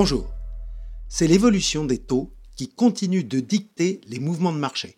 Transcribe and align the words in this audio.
Bonjour. 0.00 0.32
C'est 1.08 1.26
l'évolution 1.26 1.84
des 1.84 1.98
taux 1.98 2.30
qui 2.54 2.68
continue 2.68 3.24
de 3.24 3.40
dicter 3.40 4.00
les 4.06 4.20
mouvements 4.20 4.52
de 4.52 4.58
marché. 4.58 4.96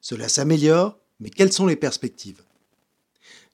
Cela 0.00 0.30
s'améliore, 0.30 0.98
mais 1.20 1.28
quelles 1.28 1.52
sont 1.52 1.66
les 1.66 1.76
perspectives? 1.76 2.40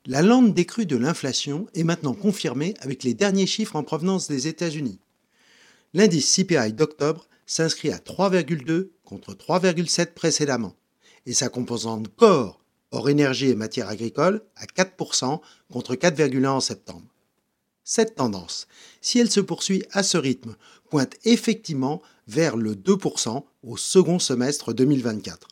La 0.07 0.23
lente 0.23 0.55
décrue 0.55 0.87
de 0.87 0.97
l'inflation 0.97 1.67
est 1.75 1.83
maintenant 1.83 2.15
confirmée 2.15 2.75
avec 2.79 3.03
les 3.03 3.13
derniers 3.13 3.49
chiffres 3.49 3.75
en 3.75 3.83
provenance 3.83 4.29
des 4.29 4.47
États-Unis. 4.47 5.01
L'indice 5.95 6.33
CPI 6.33 6.75
d'octobre 6.75 7.27
s'inscrit 7.45 7.91
à 7.91 7.99
3,2 7.99 8.91
contre 9.03 9.35
3,7 9.35 10.15
précédemment, 10.15 10.77
et 11.27 11.33
sa 11.33 11.49
composante 11.49 12.07
corps, 12.15 12.61
hors 12.93 13.09
énergie 13.09 13.51
et 13.51 13.57
matières 13.57 13.89
agricoles, 13.89 14.45
à 14.55 14.67
4% 14.67 15.41
contre 15.73 15.97
4,1 15.97 16.47
en 16.47 16.61
septembre. 16.61 17.14
Cette 17.85 18.15
tendance, 18.15 18.67
si 19.03 19.19
elle 19.19 19.31
se 19.31 19.41
poursuit 19.41 19.85
à 19.93 20.03
ce 20.03 20.17
rythme, 20.17 20.57
pointe 20.89 21.17
effectivement 21.25 22.01
vers 22.27 22.57
le 22.57 22.75
2% 22.75 23.45
au 23.63 23.77
second 23.77 24.19
semestre 24.19 24.73
2024. 24.73 25.49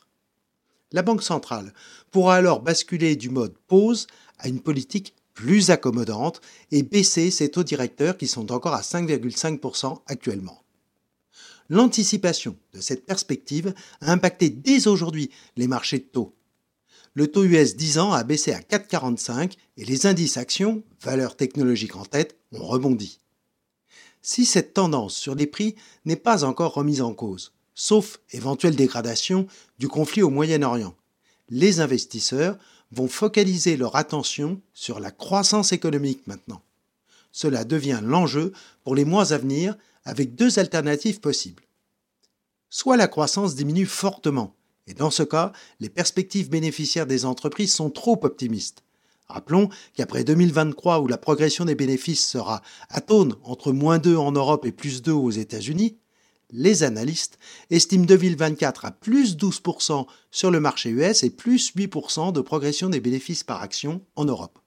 La 0.91 1.03
Banque 1.03 1.21
centrale 1.21 1.73
pourra 2.09 2.35
alors 2.35 2.61
basculer 2.61 3.15
du 3.15 3.29
mode 3.29 3.55
pause 3.67 4.07
à 4.39 4.47
une 4.47 4.61
politique 4.61 5.13
plus 5.35 5.69
accommodante 5.69 6.41
et 6.71 6.81
baisser 6.81 7.29
ses 7.29 7.49
taux 7.49 7.63
directeurs 7.63 8.17
qui 8.17 8.27
sont 8.27 8.51
encore 8.51 8.73
à 8.73 8.81
5,5% 8.81 10.01
actuellement. 10.07 10.63
L'anticipation 11.69 12.57
de 12.73 12.81
cette 12.81 13.05
perspective 13.05 13.73
a 14.01 14.11
impacté 14.11 14.49
dès 14.49 14.87
aujourd'hui 14.87 15.29
les 15.55 15.67
marchés 15.67 15.99
de 15.99 16.03
taux 16.03 16.35
le 17.13 17.27
taux 17.27 17.43
US 17.43 17.75
10 17.75 17.99
ans 17.99 18.11
a 18.11 18.23
baissé 18.23 18.53
à 18.53 18.59
4,45 18.59 19.53
et 19.77 19.85
les 19.85 20.05
indices 20.05 20.37
actions, 20.37 20.83
valeurs 21.01 21.37
technologiques 21.37 21.95
en 21.95 22.05
tête, 22.05 22.37
ont 22.51 22.65
rebondi. 22.65 23.19
Si 24.21 24.45
cette 24.45 24.73
tendance 24.73 25.15
sur 25.15 25.35
les 25.35 25.47
prix 25.47 25.75
n'est 26.05 26.15
pas 26.15 26.43
encore 26.43 26.73
remise 26.73 27.01
en 27.01 27.13
cause, 27.13 27.53
sauf 27.75 28.19
éventuelle 28.31 28.75
dégradation 28.75 29.47
du 29.79 29.87
conflit 29.87 30.23
au 30.23 30.29
Moyen-Orient, 30.29 30.95
les 31.49 31.81
investisseurs 31.81 32.57
vont 32.91 33.07
focaliser 33.07 33.75
leur 33.75 33.95
attention 33.95 34.61
sur 34.73 34.99
la 34.99 35.11
croissance 35.11 35.71
économique 35.71 36.25
maintenant. 36.25 36.61
Cela 37.31 37.63
devient 37.65 37.99
l'enjeu 38.03 38.53
pour 38.83 38.95
les 38.95 39.05
mois 39.05 39.33
à 39.33 39.37
venir 39.37 39.75
avec 40.05 40.35
deux 40.35 40.59
alternatives 40.59 41.19
possibles. 41.19 41.63
Soit 42.69 42.97
la 42.97 43.07
croissance 43.07 43.55
diminue 43.55 43.85
fortement, 43.85 44.55
et 44.87 44.93
dans 44.93 45.11
ce 45.11 45.23
cas, 45.23 45.51
les 45.79 45.89
perspectives 45.89 46.49
bénéficiaires 46.49 47.07
des 47.07 47.25
entreprises 47.25 47.73
sont 47.73 47.89
trop 47.89 48.19
optimistes. 48.23 48.83
Rappelons 49.27 49.69
qu'après 49.93 50.23
2023, 50.23 50.99
où 50.99 51.07
la 51.07 51.17
progression 51.17 51.65
des 51.65 51.75
bénéfices 51.75 52.27
sera 52.27 52.61
atone 52.89 53.35
entre 53.43 53.71
moins 53.71 53.97
2 53.97 54.15
en 54.17 54.31
Europe 54.31 54.65
et 54.65 54.71
plus 54.71 55.01
2 55.01 55.11
aux 55.11 55.31
États-Unis, 55.31 55.97
les 56.51 56.83
analystes 56.83 57.39
estiment 57.71 58.05
2024 58.05 58.85
à 58.85 58.91
plus 58.91 59.35
12% 59.37 60.05
sur 60.29 60.51
le 60.51 60.59
marché 60.59 60.89
US 60.89 61.23
et 61.23 61.31
plus 61.31 61.73
8% 61.75 62.31
de 62.31 62.41
progression 62.41 62.89
des 62.89 62.99
bénéfices 62.99 63.43
par 63.43 63.61
action 63.61 64.01
en 64.15 64.25
Europe. 64.25 64.59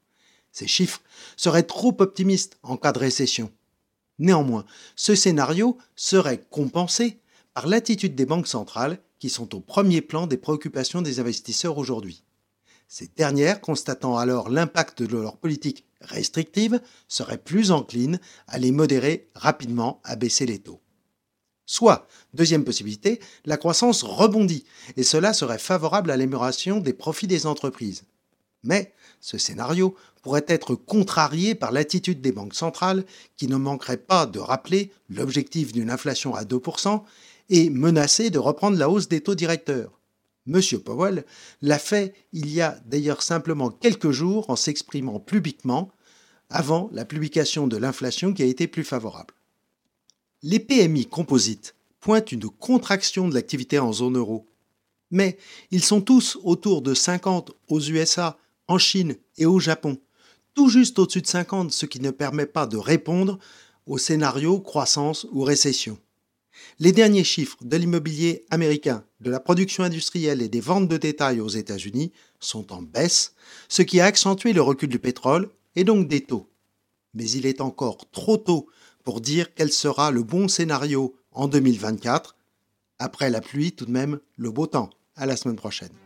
Ces 0.51 0.67
chiffres 0.67 1.03
seraient 1.37 1.63
trop 1.63 1.95
optimistes 2.01 2.59
en 2.63 2.77
cas 2.77 2.93
de 2.93 2.99
récession. 2.99 3.53
Néanmoins, 4.19 4.65
ce 4.97 5.15
scénario 5.15 5.77
serait 5.95 6.45
compensé 6.51 7.21
par 7.55 7.67
l'attitude 7.67 8.15
des 8.15 8.27
banques 8.27 8.49
centrales 8.49 8.99
qui 9.19 9.29
sont 9.29 9.55
au 9.55 9.61
premier 9.61 10.01
plan 10.01 10.27
des 10.27 10.37
préoccupations 10.37 11.03
des 11.03 11.21
investisseurs 11.21 11.79
aujourd'hui. 11.79 12.23
Ces 12.89 13.09
dernières, 13.17 13.61
constatant 13.61 14.17
alors 14.17 14.49
l'impact 14.49 15.03
de 15.03 15.17
leur 15.17 15.37
politique 15.37 15.85
restrictive, 16.01 16.81
seraient 17.09 17.39
plus 17.39 17.73
enclines 17.73 18.21
à 18.47 18.59
les 18.59 18.71
modérer 18.71 19.29
rapidement, 19.35 20.01
à 20.05 20.15
baisser 20.15 20.47
les 20.47 20.61
taux. 20.61 20.81
Soit, 21.69 22.07
deuxième 22.33 22.65
possibilité, 22.65 23.21
la 23.45 23.57
croissance 23.57 24.05
rebondit, 24.05 24.65
et 24.97 25.03
cela 25.03 25.33
serait 25.33 25.59
favorable 25.59 26.13
à 26.13 26.17
l'amélioration 26.17 26.79
des 26.79 26.93
profits 26.93 27.27
des 27.27 27.45
entreprises. 27.45 28.05
Mais 28.63 28.93
ce 29.21 29.37
scénario 29.37 29.97
pourrait 30.23 30.45
être 30.47 30.77
contrarié 30.77 31.57
par 31.57 31.73
l'attitude 31.73 32.21
des 32.21 32.33
banques 32.33 32.55
centrales 32.55 33.05
qui 33.37 33.49
ne 33.49 33.57
manqueraient 33.57 33.97
pas 33.97 34.27
de 34.27 34.39
rappeler 34.39 34.93
l'objectif 35.09 35.73
d'une 35.73 35.91
inflation 35.91 36.35
à 36.35 36.45
2% 36.45 37.03
et 37.49 37.71
menacé 37.71 38.31
de 38.31 38.39
reprendre 38.39 38.79
la 38.79 38.91
hausse 38.91 39.09
des 39.09 39.21
taux 39.21 39.35
directeurs. 39.35 40.01
M. 40.47 40.61
Powell 40.85 41.25
l'a 41.61 41.79
fait 41.79 42.15
il 42.33 42.49
y 42.53 42.61
a 42.61 42.79
d'ailleurs 42.87 43.23
simplement 43.23 43.71
quelques 43.71 44.11
jours 44.11 44.49
en 44.51 44.57
s'exprimant 44.57 45.19
publiquement 45.19 45.91
avant 46.49 46.89
la 46.93 47.05
publication 47.05 47.67
de 47.67 47.77
l'inflation 47.77 48.33
qui 48.33 48.43
a 48.43 48.47
été 48.47 48.69
plus 48.69 48.85
favorable. 48.85 49.35
Les 50.43 50.61
PMI 50.61 51.07
composites 51.07 51.75
pointent 51.99 52.31
une 52.31 52.49
contraction 52.49 53.29
de 53.29 53.35
l'activité 53.35 53.79
en 53.79 53.93
zone 53.93 54.17
euro, 54.17 54.47
mais 55.11 55.39
ils 55.71 55.83
sont 55.83 56.01
tous 56.01 56.39
autour 56.45 56.83
de 56.83 56.95
50 56.95 57.53
aux 57.69 57.81
USA, 57.81 58.39
en 58.69 58.79
Chine 58.79 59.17
et 59.39 59.47
au 59.47 59.59
Japon, 59.59 59.99
tout 60.55 60.69
juste 60.69 60.99
au-dessus 60.99 61.23
de 61.23 61.27
50, 61.27 61.73
ce 61.73 61.87
qui 61.87 62.01
ne 62.01 62.11
permet 62.11 62.47
pas 62.47 62.67
de 62.67 62.77
répondre 62.77 63.39
au 63.87 63.99
scénario 63.99 64.61
croissance 64.61 65.27
ou 65.31 65.43
récession. 65.43 65.99
Les 66.79 66.93
derniers 66.93 67.25
chiffres 67.25 67.57
de 67.63 67.75
l'immobilier 67.79 68.45
américain, 68.51 69.03
de 69.21 69.31
la 69.31 69.41
production 69.41 69.83
industrielle 69.83 70.43
et 70.43 70.51
des 70.51 70.61
ventes 70.61 70.89
de 70.89 70.99
détail 70.99 71.41
aux 71.41 71.49
États-Unis 71.49 72.13
sont 72.39 72.71
en 72.71 72.83
baisse, 72.83 73.33
ce 73.71 73.81
qui 73.81 73.99
a 73.99 74.05
accentué 74.05 74.53
le 74.53 74.61
recul 74.61 74.91
du 74.91 74.99
pétrole 74.99 75.49
et 75.75 75.85
donc 75.85 76.07
des 76.07 76.21
taux. 76.21 76.51
Mais 77.15 77.31
il 77.31 77.47
est 77.47 77.63
encore 77.63 78.11
trop 78.11 78.37
tôt 78.37 78.69
pour 79.05 79.23
dire 79.23 79.55
quel 79.55 79.73
sera 79.73 80.11
le 80.11 80.23
bon 80.23 80.49
scénario 80.49 81.17
en 81.33 81.49
2024. 81.49 82.37
Après 82.99 83.31
la 83.31 83.41
pluie, 83.41 83.73
tout 83.73 83.87
de 83.87 83.91
même, 83.91 84.21
le 84.37 84.51
beau 84.51 84.67
temps. 84.67 84.91
À 85.15 85.25
la 85.25 85.37
semaine 85.37 85.57
prochaine. 85.57 86.06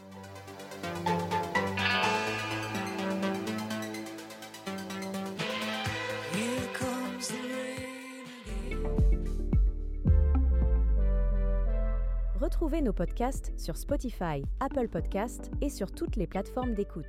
Retrouvez 12.61 12.83
nos 12.83 12.93
podcasts 12.93 13.59
sur 13.59 13.75
Spotify, 13.75 14.43
Apple 14.61 14.89
Podcasts 14.89 15.51
et 15.63 15.71
sur 15.71 15.91
toutes 15.91 16.17
les 16.17 16.27
plateformes 16.27 16.75
d'écoute. 16.75 17.07